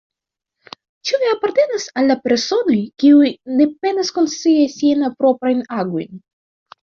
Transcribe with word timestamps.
Ĉu 1.07 1.17
vi 1.23 1.27
apartenas 1.31 1.83
al 2.01 2.07
la 2.11 2.15
personoj, 2.23 2.77
kiuj 3.03 3.29
ne 3.59 3.67
penas 3.85 4.11
konscii 4.15 4.63
siajn 4.79 5.05
proprajn 5.21 5.61
agojn? 5.85 6.11